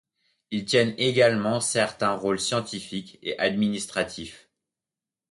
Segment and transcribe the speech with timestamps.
[0.49, 4.49] Ils tiennent également certains rôles scientifiques et administratifs.